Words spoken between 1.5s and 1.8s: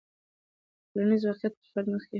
تر